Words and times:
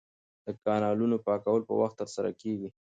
د 0.45 0.47
کانالونو 0.63 1.15
پاکول 1.27 1.61
په 1.69 1.73
وخت 1.81 1.95
ترسره 2.01 2.31
کیږي. 2.41 2.69